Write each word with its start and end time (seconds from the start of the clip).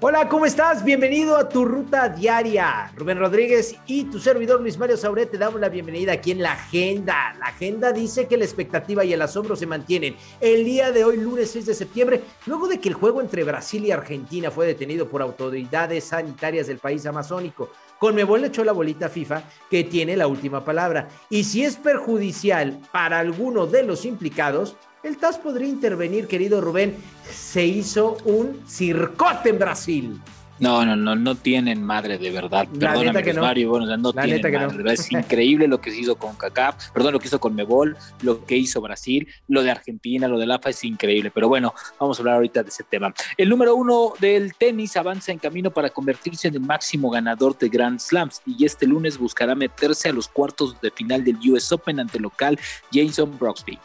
Hola, 0.00 0.28
¿cómo 0.28 0.46
estás? 0.46 0.84
Bienvenido 0.84 1.36
a 1.36 1.48
tu 1.48 1.64
ruta 1.64 2.08
diaria. 2.08 2.92
Rubén 2.94 3.18
Rodríguez 3.18 3.74
y 3.84 4.04
tu 4.04 4.20
servidor 4.20 4.60
Luis 4.60 4.78
Mario 4.78 4.96
Sauret 4.96 5.28
te 5.28 5.38
damos 5.38 5.60
la 5.60 5.68
bienvenida 5.68 6.12
aquí 6.12 6.30
en 6.30 6.40
la 6.40 6.52
agenda. 6.52 7.34
La 7.40 7.46
agenda 7.46 7.90
dice 7.90 8.28
que 8.28 8.36
la 8.36 8.44
expectativa 8.44 9.04
y 9.04 9.12
el 9.12 9.20
asombro 9.20 9.56
se 9.56 9.66
mantienen. 9.66 10.14
El 10.40 10.64
día 10.64 10.92
de 10.92 11.04
hoy, 11.04 11.16
lunes 11.16 11.50
6 11.50 11.66
de 11.66 11.74
septiembre, 11.74 12.22
luego 12.46 12.68
de 12.68 12.78
que 12.78 12.88
el 12.88 12.94
juego 12.94 13.20
entre 13.20 13.42
Brasil 13.42 13.84
y 13.84 13.90
Argentina 13.90 14.52
fue 14.52 14.68
detenido 14.68 15.08
por 15.08 15.20
autoridades 15.20 16.04
sanitarias 16.04 16.68
del 16.68 16.78
país 16.78 17.04
amazónico. 17.04 17.70
Conmebol 17.98 18.42
le 18.42 18.46
echó 18.46 18.62
la 18.62 18.70
bolita 18.70 19.08
FIFA 19.08 19.42
que 19.68 19.82
tiene 19.82 20.16
la 20.16 20.28
última 20.28 20.64
palabra. 20.64 21.08
Y 21.28 21.42
si 21.42 21.64
es 21.64 21.74
perjudicial 21.74 22.78
para 22.92 23.18
alguno 23.18 23.66
de 23.66 23.82
los 23.82 24.04
implicados, 24.04 24.76
el 25.02 25.16
TAS 25.16 25.38
podría 25.38 25.68
intervenir, 25.68 26.26
querido 26.26 26.60
Rubén. 26.60 26.96
Se 27.30 27.64
hizo 27.64 28.16
un 28.24 28.62
circote 28.66 29.50
en 29.50 29.58
Brasil. 29.58 30.20
No, 30.60 30.84
no, 30.84 30.96
no, 30.96 31.14
no 31.14 31.36
tienen 31.36 31.82
madre 31.82 32.18
de 32.18 32.30
verdad. 32.30 32.66
La 32.72 32.90
Perdóname, 32.90 33.22
que 33.22 33.32
no. 33.32 33.42
Mario, 33.42 33.70
bueno, 33.70 33.84
o 33.84 33.88
sea, 33.88 33.96
no 33.96 34.12
La 34.12 34.22
tienen 34.22 34.42
madre 34.42 34.58
no. 34.58 34.70
de 34.72 34.76
verdad. 34.78 34.92
Es 34.94 35.12
increíble 35.12 35.68
lo 35.68 35.80
que 35.80 35.92
se 35.92 36.00
hizo 36.00 36.16
con 36.16 36.34
CACAP, 36.34 36.92
perdón, 36.92 37.12
lo 37.12 37.20
que 37.20 37.28
hizo 37.28 37.38
con 37.38 37.54
Mebol, 37.54 37.96
lo 38.22 38.44
que 38.44 38.56
hizo 38.56 38.80
Brasil, 38.80 39.28
lo 39.46 39.62
de 39.62 39.70
Argentina, 39.70 40.26
lo 40.26 40.36
del 40.38 40.50
AFA 40.50 40.70
es 40.70 40.82
increíble. 40.82 41.30
Pero 41.30 41.48
bueno, 41.48 41.74
vamos 42.00 42.18
a 42.18 42.22
hablar 42.22 42.34
ahorita 42.36 42.64
de 42.64 42.70
ese 42.70 42.82
tema. 42.82 43.14
El 43.36 43.48
número 43.48 43.76
uno 43.76 44.14
del 44.18 44.54
tenis 44.54 44.96
avanza 44.96 45.30
en 45.30 45.38
camino 45.38 45.70
para 45.70 45.90
convertirse 45.90 46.48
en 46.48 46.54
el 46.54 46.60
máximo 46.60 47.08
ganador 47.10 47.56
de 47.56 47.68
Grand 47.68 48.00
Slams 48.00 48.42
y 48.44 48.64
este 48.64 48.86
lunes 48.86 49.16
buscará 49.16 49.54
meterse 49.54 50.08
a 50.08 50.12
los 50.12 50.26
cuartos 50.26 50.80
de 50.80 50.90
final 50.90 51.22
del 51.24 51.38
US 51.50 51.70
Open 51.70 52.00
ante 52.00 52.18
el 52.18 52.24
local 52.24 52.58
Jason 52.92 53.38
Broxby. 53.38 53.78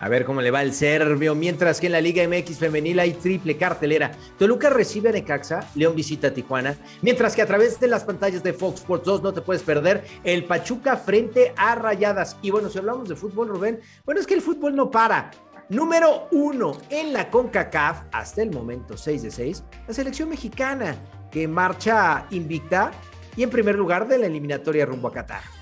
A 0.00 0.08
ver 0.08 0.24
cómo 0.24 0.40
le 0.40 0.50
va 0.50 0.62
el 0.62 0.72
serbio. 0.72 1.34
Mientras 1.34 1.80
que 1.80 1.86
en 1.86 1.92
la 1.92 2.00
Liga 2.00 2.26
MX 2.26 2.58
femenil 2.58 3.00
hay 3.00 3.14
triple 3.14 3.56
cartelera. 3.56 4.12
Toluca 4.38 4.70
recibe 4.70 5.08
a 5.08 5.12
Necaxa, 5.12 5.68
León 5.74 5.96
visita 5.96 6.28
a 6.28 6.30
Tijuana. 6.32 6.76
Mientras 7.02 7.34
que 7.34 7.42
a 7.42 7.46
través 7.46 7.80
de 7.80 7.88
las 7.88 8.04
pantallas 8.04 8.42
de 8.42 8.52
Fox 8.52 8.80
Sports 8.80 9.04
2 9.04 9.22
no 9.22 9.32
te 9.32 9.40
puedes 9.40 9.62
perder 9.62 10.04
el 10.22 10.44
Pachuca 10.44 10.96
frente 10.96 11.52
a 11.56 11.74
Rayadas. 11.74 12.36
Y 12.42 12.50
bueno, 12.50 12.68
si 12.68 12.78
hablamos 12.78 13.08
de 13.08 13.16
fútbol, 13.16 13.48
Rubén, 13.48 13.80
bueno, 14.04 14.20
es 14.20 14.26
que 14.26 14.34
el 14.34 14.42
fútbol 14.42 14.76
no 14.76 14.90
para. 14.90 15.30
Número 15.68 16.28
uno 16.30 16.78
en 16.88 17.12
la 17.12 17.28
CONCACAF, 17.28 18.04
hasta 18.12 18.42
el 18.42 18.50
momento 18.50 18.96
6 18.96 19.22
de 19.22 19.30
6, 19.30 19.64
la 19.86 19.92
selección 19.92 20.30
mexicana 20.30 20.96
que 21.30 21.46
marcha 21.46 22.26
invicta 22.30 22.90
y 23.36 23.42
en 23.42 23.50
primer 23.50 23.74
lugar 23.74 24.08
de 24.08 24.16
la 24.16 24.26
eliminatoria 24.26 24.86
rumbo 24.86 25.08
a 25.08 25.12
Qatar. 25.12 25.57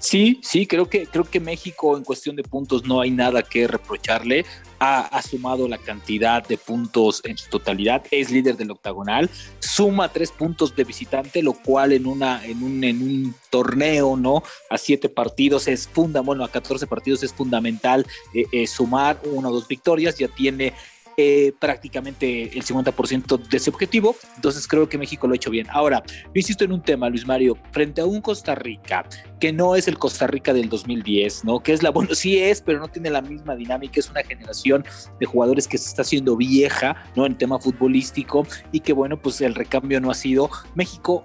Sí, 0.00 0.40
sí, 0.42 0.66
creo 0.66 0.88
que, 0.88 1.06
creo 1.06 1.24
que 1.24 1.40
México 1.40 1.94
en 1.94 2.04
cuestión 2.04 2.34
de 2.34 2.42
puntos 2.42 2.84
no 2.86 3.02
hay 3.02 3.10
nada 3.10 3.42
que 3.42 3.68
reprocharle. 3.68 4.46
Ha, 4.82 5.20
sumado 5.20 5.68
la 5.68 5.76
cantidad 5.76 6.42
de 6.42 6.56
puntos 6.56 7.20
en 7.24 7.36
su 7.36 7.50
totalidad, 7.50 8.02
es 8.10 8.30
líder 8.30 8.56
del 8.56 8.70
octagonal, 8.70 9.28
suma 9.58 10.10
tres 10.10 10.32
puntos 10.32 10.74
de 10.74 10.84
visitante, 10.84 11.42
lo 11.42 11.52
cual 11.52 11.92
en, 11.92 12.06
una, 12.06 12.42
en, 12.46 12.62
un, 12.62 12.82
en 12.82 13.02
un 13.02 13.34
torneo, 13.50 14.16
¿no? 14.16 14.42
A 14.70 14.78
siete 14.78 15.10
partidos 15.10 15.68
es 15.68 15.86
fundamental, 15.86 16.24
bueno, 16.24 16.44
a 16.44 16.48
14 16.48 16.86
partidos 16.86 17.22
es 17.22 17.34
fundamental 17.34 18.06
eh, 18.32 18.46
eh, 18.52 18.66
sumar 18.66 19.20
una 19.24 19.50
o 19.50 19.52
dos 19.52 19.68
victorias, 19.68 20.16
ya 20.16 20.28
tiene 20.28 20.72
eh, 21.16 21.52
prácticamente 21.58 22.56
el 22.56 22.64
50% 22.64 23.48
de 23.48 23.56
ese 23.56 23.70
objetivo. 23.70 24.16
Entonces 24.36 24.66
creo 24.66 24.88
que 24.88 24.98
México 24.98 25.26
lo 25.26 25.32
ha 25.32 25.36
hecho 25.36 25.50
bien. 25.50 25.66
Ahora, 25.70 26.02
yo 26.06 26.32
insisto 26.34 26.64
en 26.64 26.72
un 26.72 26.82
tema, 26.82 27.08
Luis 27.08 27.26
Mario, 27.26 27.58
frente 27.72 28.00
a 28.00 28.06
un 28.06 28.20
Costa 28.20 28.54
Rica, 28.54 29.06
que 29.38 29.52
no 29.52 29.76
es 29.76 29.88
el 29.88 29.98
Costa 29.98 30.26
Rica 30.26 30.52
del 30.52 30.68
2010, 30.68 31.44
¿no? 31.44 31.60
Que 31.60 31.72
es 31.72 31.82
la, 31.82 31.90
bueno, 32.00 32.14
sí 32.14 32.38
es, 32.38 32.62
pero 32.62 32.78
no 32.78 32.88
tiene 32.88 33.10
la 33.10 33.22
misma 33.22 33.56
dinámica, 33.56 34.00
es 34.00 34.10
una 34.10 34.22
generación 34.22 34.84
de 35.18 35.26
jugadores 35.26 35.66
que 35.66 35.78
se 35.78 35.88
está 35.88 36.02
haciendo 36.02 36.36
vieja, 36.36 36.96
¿no? 37.16 37.26
En 37.26 37.36
tema 37.36 37.58
futbolístico 37.58 38.46
y 38.72 38.80
que, 38.80 38.92
bueno, 38.92 39.20
pues 39.20 39.40
el 39.40 39.54
recambio 39.54 40.00
no 40.00 40.10
ha 40.10 40.14
sido. 40.14 40.50
México 40.74 41.22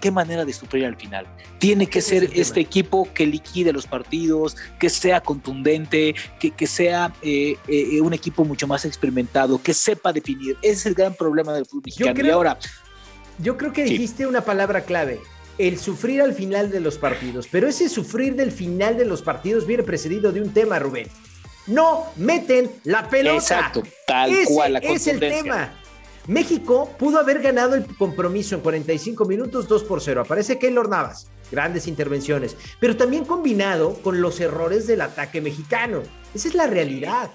qué 0.00 0.10
manera 0.10 0.44
de 0.44 0.52
sufrir 0.52 0.86
al 0.86 0.96
final. 0.96 1.26
Tiene 1.58 1.86
que 1.86 2.00
ser 2.00 2.30
este 2.34 2.60
equipo 2.60 3.08
que 3.12 3.26
liquide 3.26 3.72
los 3.72 3.86
partidos, 3.86 4.56
que 4.78 4.90
sea 4.90 5.20
contundente, 5.20 6.14
que, 6.38 6.50
que 6.50 6.66
sea 6.66 7.12
eh, 7.22 7.56
eh, 7.68 8.00
un 8.00 8.12
equipo 8.14 8.44
mucho 8.44 8.66
más 8.66 8.84
experimentado, 8.84 9.62
que 9.62 9.74
sepa 9.74 10.12
definir. 10.12 10.56
Ese 10.62 10.72
es 10.72 10.86
el 10.86 10.94
gran 10.94 11.14
problema 11.14 11.52
del 11.52 11.66
fútbol 11.66 11.82
mexicano. 11.86 12.14
Creo, 12.14 12.26
y 12.26 12.30
ahora, 12.30 12.58
yo 13.38 13.56
creo 13.56 13.72
que 13.72 13.84
dijiste 13.84 14.26
una 14.26 14.42
palabra 14.42 14.82
clave. 14.82 15.20
El 15.58 15.78
sufrir 15.78 16.22
al 16.22 16.32
final 16.32 16.70
de 16.70 16.80
los 16.80 16.96
partidos, 16.96 17.46
pero 17.50 17.68
ese 17.68 17.90
sufrir 17.90 18.34
del 18.34 18.50
final 18.50 18.96
de 18.96 19.04
los 19.04 19.20
partidos 19.20 19.66
viene 19.66 19.82
precedido 19.82 20.32
de 20.32 20.40
un 20.40 20.54
tema, 20.54 20.78
Rubén. 20.78 21.08
No 21.66 22.06
meten 22.16 22.70
la 22.84 23.08
pelota. 23.10 23.36
Exacto, 23.36 23.82
tal 24.06 24.32
ese 24.32 24.52
cual 24.52 24.72
la 24.72 24.78
es 24.78 25.06
el 25.06 25.20
tema. 25.20 25.79
México 26.30 26.88
pudo 26.96 27.18
haber 27.18 27.42
ganado 27.42 27.74
el 27.74 27.84
compromiso 27.96 28.54
en 28.54 28.60
45 28.60 29.24
minutos 29.24 29.66
2 29.66 29.82
por 29.82 30.00
0. 30.00 30.20
Aparece 30.20 30.60
Keylor 30.60 30.88
Navas, 30.88 31.26
grandes 31.50 31.86
intervenciones, 31.86 32.56
pero 32.78 32.96
también 32.96 33.24
combinado 33.24 33.94
con 34.02 34.20
los 34.20 34.40
errores 34.40 34.86
del 34.86 35.00
ataque 35.00 35.40
mexicano. 35.40 36.02
Esa 36.34 36.48
es 36.48 36.54
la 36.54 36.68
realidad. 36.68 37.30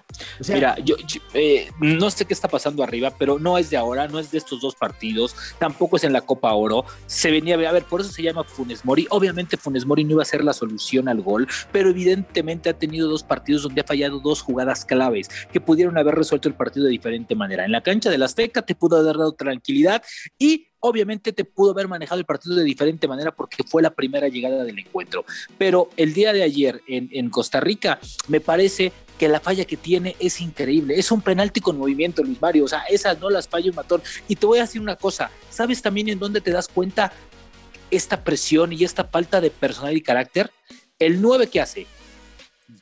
Mira, 0.48 0.78
yo, 0.80 0.96
yo 1.06 1.20
eh, 1.34 1.70
no 1.82 2.10
sé 2.10 2.24
qué 2.24 2.34
está 2.34 2.48
pasando 2.48 2.82
arriba, 2.82 3.14
pero 3.18 3.40
no 3.40 3.58
es 3.58 3.70
de 3.70 3.76
ahora, 3.76 4.08
no 4.08 4.20
es 4.20 4.32
de 4.32 4.38
estos 4.38 4.62
dos 4.62 4.76
partidos, 4.76 5.36
tampoco 5.60 5.98
es 5.98 6.06
en 6.06 6.14
la 6.14 6.22
Copa 6.22 6.54
Oro. 6.54 6.86
Se 7.06 7.30
venía 7.30 7.56
a 7.56 7.72
ver, 7.74 7.84
por 7.84 8.02
eso 8.02 8.10
se 8.12 8.24
llama 8.24 8.46
Funes 8.46 8.86
Mori. 8.86 9.06
Obviamente 9.10 9.58
Funes 9.58 9.86
Mori 9.86 10.06
no 10.06 10.12
iba 10.12 10.22
a 10.22 10.26
ser 10.26 10.44
la 10.44 10.54
solución 10.54 11.10
al 11.10 11.22
gol, 11.22 11.48
pero 11.74 11.90
evidentemente 11.90 12.70
ha 12.70 12.74
tenido 12.78 13.10
dos 13.10 13.24
partidos 13.24 13.64
donde 13.64 13.82
ha 13.82 13.84
fallado 13.84 14.20
dos 14.20 14.42
jugadas 14.42 14.86
claves 14.86 15.30
que 15.52 15.60
pudieron 15.60 15.98
haber 15.98 16.16
resuelto 16.16 16.48
el 16.48 16.56
partido 16.56 16.86
de 16.86 16.92
diferente 16.92 17.36
manera. 17.36 17.66
En 17.66 17.74
la 17.74 17.82
cancha 17.82 18.10
del 18.10 18.24
Azteca 18.24 18.62
te 18.62 18.76
pudo 18.76 18.98
haber 18.98 19.18
dado 19.18 19.34
tranquilidad 19.34 20.02
y 20.40 20.70
obviamente 20.86 21.34
te 21.34 21.46
pudo 21.46 21.72
haber 21.72 21.88
manejado 21.88 22.20
el 22.20 22.26
partido 22.26 22.56
de 22.56 22.64
diferente 22.64 23.08
manera 23.08 23.32
porque 23.32 23.64
fue 23.64 23.82
la 23.82 23.90
primera 23.90 24.28
llegada 24.28 24.64
del 24.64 24.80
encuentro. 24.80 25.26
Pero 25.58 25.90
el 25.98 26.14
día 26.14 26.34
de 26.34 26.44
ayer 26.44 26.82
en, 26.88 27.10
en 27.12 27.30
Costa 27.30 27.60
Rica 27.60 28.00
me 28.28 28.40
parece 28.40 28.92
que 29.18 29.30
la 29.30 29.40
falla 29.40 29.66
que 29.66 29.78
tiene 29.78 30.16
es 30.20 30.42
increíble. 30.42 31.00
Es 31.00 31.12
un 31.12 31.22
penalti 31.22 31.62
con 31.62 31.78
movimiento, 31.78 32.24
Luis 32.24 32.42
Mario. 32.42 32.66
O 32.66 32.68
sea, 32.68 32.84
esas 32.90 33.20
no 33.20 33.30
las 33.30 33.48
falla 33.48 33.70
un 33.70 33.76
matón. 33.76 34.02
Y 34.28 34.36
te 34.36 34.46
voy 34.46 34.60
a 34.60 34.64
decir 34.64 34.82
una 34.82 34.96
cosa. 34.96 35.32
¿Sabes 35.50 35.82
también 35.82 36.10
en 36.10 36.20
dónde 36.20 36.42
te 36.42 36.52
das 36.52 36.68
cuenta 36.68 37.12
esta 37.92 38.24
presión 38.24 38.74
y 38.74 38.84
esta 38.84 39.06
falta 39.06 39.42
de 39.42 39.52
personalidad 39.52 39.98
y 39.98 40.02
carácter? 40.02 40.52
El 41.00 41.22
9 41.22 41.48
que 41.48 41.62
hace. 41.62 41.88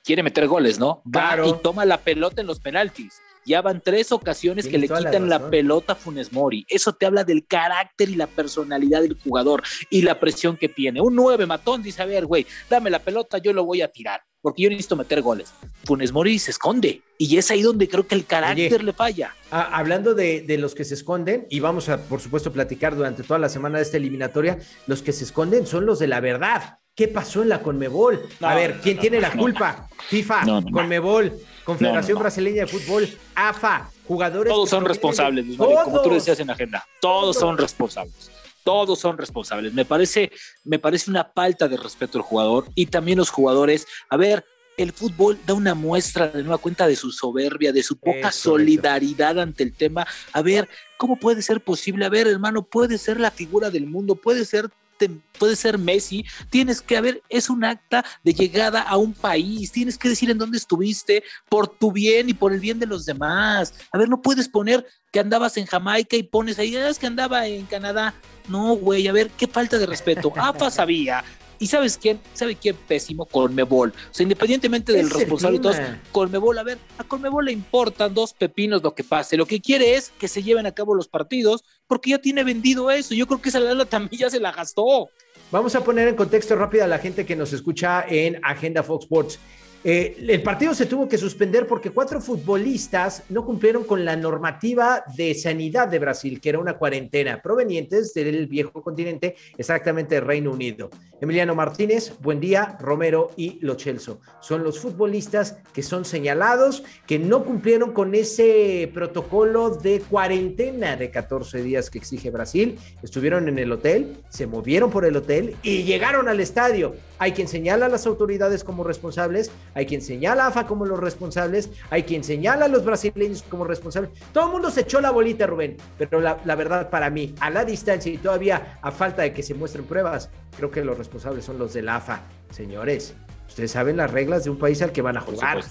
Quiere 0.03 0.23
meter 0.23 0.47
goles, 0.47 0.79
¿no? 0.79 1.01
Claro. 1.11 1.43
Va 1.43 1.49
y 1.49 1.61
toma 1.61 1.85
la 1.85 2.01
pelota 2.01 2.41
en 2.41 2.47
los 2.47 2.59
penaltis. 2.59 3.21
Ya 3.45 3.61
van 3.61 3.81
tres 3.81 4.11
ocasiones 4.11 4.67
que 4.67 4.77
le 4.77 4.87
quitan 4.87 5.29
la, 5.29 5.39
la, 5.39 5.49
pelota 5.49 5.93
a 5.93 5.95
Funes 5.95 6.31
Mori. 6.31 6.65
Eso 6.67 6.93
te 6.93 7.05
habla 7.05 7.23
del 7.23 7.45
carácter 7.45 8.09
y 8.09 8.15
la 8.15 8.27
personalidad 8.27 9.01
del 9.01 9.17
jugador 9.21 9.63
y 9.89 10.01
la 10.01 10.19
presión 10.19 10.57
que 10.57 10.69
tiene. 10.69 11.01
Un 11.01 11.15
9 11.15 11.45
matón 11.45 11.83
dice, 11.83 12.01
a 12.01 12.05
ver, 12.05 12.25
güey, 12.25 12.45
dame 12.69 12.89
la 12.89 12.99
pelota, 12.99 13.37
yo 13.37 13.53
lo 13.53 13.65
voy 13.65 13.81
a 13.81 13.87
tirar, 13.87 14.21
porque 14.41 14.63
yo 14.63 14.69
necesito 14.69 14.95
meter 14.95 15.21
goles. 15.21 15.53
Funes 15.83 16.11
Mori 16.11 16.39
se 16.39 16.51
esconde 16.51 17.01
y 17.17 17.37
es 17.37 17.51
ahí 17.51 17.61
donde 17.61 17.87
creo 17.87 18.07
que 18.07 18.15
el 18.15 18.25
carácter 18.25 18.73
Oye, 18.73 18.83
le 18.83 18.93
falla. 18.93 19.35
Ah, 19.51 19.69
hablando 19.73 20.13
de, 20.13 20.41
de, 20.41 20.57
los 20.57 20.75
que 20.75 20.83
se 20.83 20.93
esconden, 20.93 21.47
y 21.49 21.59
vamos 21.59 21.89
a, 21.89 22.01
por 22.03 22.19
supuesto, 22.19 22.51
platicar 22.51 22.95
durante 22.95 23.23
toda 23.23 23.39
la 23.39 23.49
semana 23.49 23.77
de 23.77 23.83
esta 23.83 23.97
eliminatoria, 23.97 24.59
los 24.87 25.01
que 25.01 25.11
se 25.11 25.23
esconden 25.23 25.67
son 25.67 25.85
los 25.85 25.99
de 25.99 26.07
la 26.07 26.19
verdad. 26.19 26.79
¿Qué 26.95 27.07
pasó 27.07 27.41
en 27.41 27.49
la 27.49 27.63
Conmebol? 27.63 28.21
No, 28.39 28.47
a 28.47 28.53
ver, 28.53 28.79
¿quién 28.81 28.97
no, 28.97 29.01
tiene 29.01 29.19
la 29.19 29.31
culpa? 29.31 29.89
FIFA, 30.09 30.63
Conmebol, 30.71 31.33
Confederación 31.63 32.19
Brasileña 32.19 32.61
de 32.61 32.67
Fútbol, 32.67 33.09
AFA, 33.35 33.89
jugadores. 34.07 34.51
Todos 34.51 34.69
son 34.69 34.85
responsables, 34.85 35.45
Luis 35.45 35.57
Mario, 35.57 35.79
como 35.85 36.01
tú 36.01 36.09
decías 36.09 36.39
en 36.39 36.47
la 36.47 36.53
agenda. 36.53 36.85
Todos, 36.99 37.21
todos 37.21 37.37
son 37.37 37.57
responsables. 37.57 38.31
Todos 38.63 38.99
son 38.99 39.17
responsables. 39.17 39.73
Me 39.73 39.85
parece, 39.85 40.31
me 40.63 40.79
parece 40.79 41.09
una 41.09 41.25
falta 41.25 41.67
de 41.67 41.77
respeto 41.77 42.17
al 42.17 42.23
jugador 42.23 42.65
y 42.75 42.85
también 42.85 43.17
los 43.17 43.29
jugadores. 43.29 43.87
A 44.09 44.17
ver, 44.17 44.45
el 44.77 44.91
fútbol 44.91 45.37
da 45.45 45.53
una 45.53 45.75
muestra 45.75 46.27
de 46.27 46.41
nueva 46.43 46.57
cuenta 46.57 46.87
de 46.87 46.95
su 46.95 47.11
soberbia, 47.11 47.71
de 47.71 47.83
su 47.83 47.97
poca 47.97 48.29
eso, 48.29 48.51
solidaridad 48.51 49.31
eso. 49.31 49.41
ante 49.41 49.63
el 49.63 49.73
tema. 49.73 50.07
A 50.31 50.41
ver, 50.41 50.67
¿cómo 50.97 51.17
puede 51.17 51.41
ser 51.41 51.61
posible? 51.61 52.05
A 52.05 52.09
ver, 52.09 52.27
hermano, 52.27 52.63
puede 52.63 52.97
ser 52.97 53.19
la 53.19 53.31
figura 53.31 53.69
del 53.69 53.85
mundo, 53.85 54.15
puede 54.15 54.45
ser 54.45 54.69
puede 55.09 55.55
ser 55.55 55.77
Messi, 55.77 56.25
tienes 56.49 56.81
que 56.81 56.97
haber, 56.97 57.21
es 57.29 57.49
un 57.49 57.63
acta 57.63 58.05
de 58.23 58.33
llegada 58.33 58.81
a 58.81 58.97
un 58.97 59.13
país, 59.13 59.71
tienes 59.71 59.97
que 59.97 60.09
decir 60.09 60.29
en 60.29 60.37
dónde 60.37 60.57
estuviste 60.57 61.23
por 61.49 61.67
tu 61.67 61.91
bien 61.91 62.29
y 62.29 62.33
por 62.33 62.53
el 62.53 62.59
bien 62.59 62.79
de 62.79 62.85
los 62.85 63.05
demás. 63.05 63.73
A 63.91 63.97
ver, 63.97 64.09
no 64.09 64.21
puedes 64.21 64.47
poner 64.47 64.85
que 65.11 65.19
andabas 65.19 65.57
en 65.57 65.65
Jamaica 65.65 66.15
y 66.15 66.23
pones 66.23 66.59
ahí, 66.59 66.75
es 66.75 66.99
que 66.99 67.07
andaba 67.07 67.47
en 67.47 67.65
Canadá. 67.65 68.13
No, 68.47 68.75
güey, 68.75 69.07
a 69.07 69.11
ver, 69.13 69.29
qué 69.31 69.47
falta 69.47 69.77
de 69.77 69.85
respeto. 69.85 70.33
AFA 70.35 70.69
sabía, 70.69 71.23
¿Y 71.63 71.67
sabes 71.67 71.97
quién? 71.97 72.19
¿Sabe 72.33 72.57
quién 72.57 72.75
pésimo? 72.75 73.25
Colmebol. 73.25 73.91
O 73.91 74.13
sea, 74.13 74.23
independientemente 74.23 74.91
del 74.91 75.05
es 75.05 75.13
responsable 75.13 75.55
y 75.55 75.61
todos, 75.61 75.77
Colmebol, 76.11 76.57
a 76.57 76.63
ver, 76.63 76.77
a 76.97 77.05
Colmebol 77.05 77.45
le 77.45 77.53
importan 77.53 78.13
dos 78.13 78.33
pepinos 78.33 78.83
lo 78.83 78.93
que 78.93 79.05
pase. 79.05 79.37
Lo 79.37 79.45
que 79.45 79.61
quiere 79.61 79.95
es 79.95 80.11
que 80.19 80.27
se 80.27 80.43
lleven 80.43 80.65
a 80.65 80.73
cabo 80.73 80.93
los 80.93 81.07
partidos 81.07 81.63
porque 81.87 82.09
ya 82.09 82.17
tiene 82.17 82.43
vendido 82.43 82.91
eso. 82.91 83.13
Yo 83.13 83.27
creo 83.27 83.41
que 83.41 83.47
esa 83.47 83.61
lana 83.61 83.85
también 83.85 84.19
ya 84.19 84.29
se 84.29 84.41
la 84.41 84.51
gastó. 84.51 85.09
Vamos 85.51 85.73
a 85.75 85.85
poner 85.85 86.09
en 86.09 86.17
contexto 86.17 86.53
rápido 86.57 86.83
a 86.83 86.87
la 86.87 86.99
gente 86.99 87.25
que 87.25 87.37
nos 87.37 87.53
escucha 87.53 88.03
en 88.09 88.41
Agenda 88.43 88.83
Fox 88.83 89.05
Sports. 89.05 89.39
Eh, 89.85 90.15
el 90.29 90.41
partido 90.41 90.73
se 90.73 90.85
tuvo 90.85 91.09
que 91.09 91.17
suspender 91.17 91.67
porque 91.67 91.89
cuatro 91.89 92.21
futbolistas 92.21 93.23
no 93.27 93.45
cumplieron 93.45 93.83
con 93.83 94.05
la 94.05 94.15
normativa 94.15 95.03
de 95.17 95.35
sanidad 95.35 95.89
de 95.89 95.99
Brasil, 95.99 96.39
que 96.39 96.49
era 96.49 96.59
una 96.59 96.77
cuarentena, 96.77 97.41
provenientes 97.41 98.13
del 98.13 98.47
viejo 98.47 98.81
continente, 98.81 99.35
exactamente 99.57 100.15
del 100.15 100.25
Reino 100.25 100.51
Unido. 100.51 100.89
Emiliano 101.19 101.53
Martínez, 101.53 102.13
Buen 102.21 102.39
Día, 102.39 102.77
Romero 102.79 103.31
y 103.35 103.59
Lo 103.61 103.77
Celso. 103.77 104.21
Son 104.41 104.63
los 104.63 104.79
futbolistas 104.79 105.57
que 105.73 105.83
son 105.83 106.05
señalados, 106.05 106.83
que 107.05 107.19
no 107.19 107.43
cumplieron 107.43 107.91
con 107.91 108.15
ese 108.15 108.89
protocolo 108.93 109.69
de 109.69 109.99
cuarentena 109.99 110.95
de 110.95 111.11
14 111.11 111.61
días 111.61 111.89
que 111.89 111.97
exige 111.97 112.29
Brasil. 112.29 112.77
Estuvieron 113.01 113.49
en 113.49 113.59
el 113.59 113.71
hotel, 113.71 114.17
se 114.29 114.47
movieron 114.47 114.91
por 114.91 115.05
el 115.05 115.17
hotel 115.17 115.55
y 115.61 115.83
llegaron 115.83 116.29
al 116.29 116.39
estadio. 116.39 116.95
Hay 117.19 117.31
quien 117.31 117.47
señala 117.47 117.85
a 117.85 117.89
las 117.89 118.05
autoridades 118.05 118.63
como 118.63 118.83
responsables, 118.83 119.51
hay 119.73 119.85
quien 119.85 120.01
señala 120.01 120.45
a 120.45 120.47
AFA 120.47 120.65
como 120.65 120.85
los 120.85 120.99
responsables, 120.99 121.69
hay 121.89 122.03
quien 122.03 122.23
señala 122.23 122.65
a 122.65 122.67
los 122.67 122.85
brasileños 122.85 123.43
como 123.43 123.65
responsables. 123.65 124.11
Todo 124.31 124.45
el 124.45 124.51
mundo 124.51 124.69
se 124.69 124.81
echó 124.81 125.01
la 125.01 125.11
bolita, 125.11 125.47
Rubén, 125.47 125.77
pero 125.97 126.21
la, 126.21 126.55
verdad 126.55 126.89
para 126.89 127.09
mí, 127.09 127.33
a 127.39 127.49
la 127.49 127.65
distancia 127.65 128.11
y 128.11 128.17
todavía 128.17 128.79
a 128.81 128.91
falta 128.91 129.21
de 129.23 129.33
que 129.33 129.43
se 129.43 129.53
muestren 129.53 129.85
pruebas, 129.85 130.29
creo 130.55 130.71
que 130.71 130.83
los 130.83 130.97
responsables 130.97 131.45
son 131.45 131.57
los 131.57 131.73
del 131.73 131.89
AFA. 131.89 132.21
Señores, 132.51 133.15
ustedes 133.47 133.71
saben 133.71 133.97
las 133.97 134.11
reglas 134.11 134.43
de 134.43 134.49
un 134.49 134.57
país 134.57 134.81
al 134.81 134.91
que 134.91 135.01
van 135.01 135.17
a 135.17 135.21
jugar. 135.21 135.63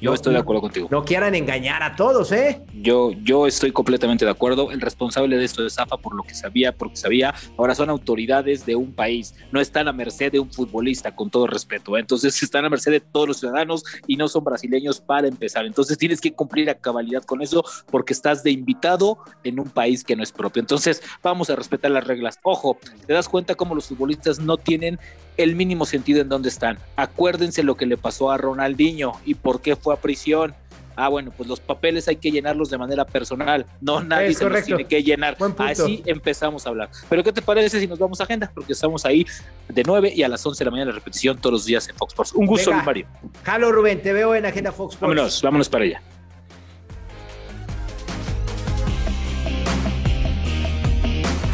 Yo 0.00 0.14
estoy 0.14 0.32
de 0.32 0.40
acuerdo 0.40 0.62
contigo. 0.62 0.88
No 0.90 1.04
quieran 1.04 1.34
engañar 1.34 1.82
a 1.82 1.94
todos, 1.94 2.32
¿eh? 2.32 2.62
Yo, 2.72 3.10
yo 3.22 3.46
estoy 3.46 3.70
completamente 3.70 4.24
de 4.24 4.30
acuerdo. 4.30 4.70
El 4.70 4.80
responsable 4.80 5.36
de 5.36 5.44
esto 5.44 5.66
es 5.66 5.78
AFA 5.78 5.98
por 5.98 6.14
lo 6.14 6.22
que 6.22 6.34
sabía, 6.34 6.72
porque 6.72 6.96
sabía. 6.96 7.34
Ahora 7.58 7.74
son 7.74 7.90
autoridades 7.90 8.64
de 8.64 8.76
un 8.76 8.94
país. 8.94 9.34
No 9.52 9.60
están 9.60 9.88
a 9.88 9.92
merced 9.92 10.32
de 10.32 10.40
un 10.40 10.50
futbolista, 10.50 11.14
con 11.14 11.28
todo 11.28 11.46
respeto. 11.46 11.96
¿eh? 11.96 12.00
Entonces 12.00 12.42
están 12.42 12.64
a 12.64 12.70
merced 12.70 12.92
de 12.92 13.00
todos 13.00 13.28
los 13.28 13.40
ciudadanos 13.40 13.84
y 14.06 14.16
no 14.16 14.26
son 14.28 14.42
brasileños 14.42 15.00
para 15.00 15.28
empezar. 15.28 15.66
Entonces 15.66 15.98
tienes 15.98 16.20
que 16.20 16.32
cumplir 16.32 16.70
a 16.70 16.74
cabalidad 16.74 17.22
con 17.24 17.42
eso 17.42 17.62
porque 17.90 18.14
estás 18.14 18.42
de 18.42 18.52
invitado 18.52 19.18
en 19.44 19.60
un 19.60 19.68
país 19.68 20.02
que 20.02 20.16
no 20.16 20.22
es 20.22 20.32
propio. 20.32 20.60
Entonces 20.60 21.02
vamos 21.22 21.50
a 21.50 21.56
respetar 21.56 21.90
las 21.90 22.06
reglas. 22.06 22.38
Ojo, 22.42 22.78
te 23.06 23.12
das 23.12 23.28
cuenta 23.28 23.54
cómo 23.54 23.74
los 23.74 23.88
futbolistas 23.88 24.38
no 24.38 24.56
tienen 24.56 24.98
el 25.42 25.56
mínimo 25.56 25.86
sentido 25.86 26.20
en 26.20 26.28
dónde 26.28 26.48
están. 26.48 26.78
Acuérdense 26.96 27.62
lo 27.62 27.76
que 27.76 27.86
le 27.86 27.96
pasó 27.96 28.30
a 28.30 28.36
Ronaldinho 28.36 29.12
y 29.24 29.34
por 29.34 29.60
qué 29.60 29.76
fue 29.76 29.94
a 29.94 29.96
prisión. 29.96 30.54
Ah, 30.96 31.08
bueno, 31.08 31.32
pues 31.34 31.48
los 31.48 31.60
papeles 31.60 32.08
hay 32.08 32.16
que 32.16 32.30
llenarlos 32.30 32.68
de 32.68 32.76
manera 32.76 33.06
personal, 33.06 33.64
no 33.80 34.02
nadie 34.02 34.34
se 34.34 34.46
los 34.46 34.64
tiene 34.64 34.84
que 34.84 35.02
llenar. 35.02 35.36
Así 35.58 36.02
empezamos 36.04 36.66
a 36.66 36.68
hablar. 36.68 36.90
Pero 37.08 37.24
¿qué 37.24 37.32
te 37.32 37.40
parece 37.40 37.80
si 37.80 37.86
nos 37.86 37.98
vamos 37.98 38.20
a 38.20 38.24
agenda? 38.24 38.50
Porque 38.52 38.74
estamos 38.74 39.06
ahí 39.06 39.26
de 39.68 39.82
9 39.82 40.12
y 40.14 40.22
a 40.22 40.28
las 40.28 40.44
11 40.44 40.58
de 40.58 40.64
la 40.66 40.70
mañana 40.70 40.90
la 40.90 40.96
repetición 40.96 41.38
todos 41.38 41.52
los 41.52 41.64
días 41.64 41.88
en 41.88 41.96
Fox 41.96 42.12
Sports. 42.12 42.32
Un 42.34 42.46
gusto, 42.46 42.72
Mario. 42.72 43.06
Halo 43.46 43.72
Rubén, 43.72 44.02
te 44.02 44.12
veo 44.12 44.34
en 44.34 44.44
Agenda 44.44 44.72
Fox 44.72 44.94
Sports. 44.94 45.00
Vámonos, 45.00 45.42
vámonos 45.42 45.68
para 45.70 45.84
allá. 45.84 46.02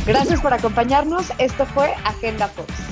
Gracias 0.06 0.40
por 0.40 0.54
acompañarnos. 0.54 1.26
Esto 1.38 1.66
fue 1.66 1.92
Agenda 2.04 2.48
Fox. 2.48 2.85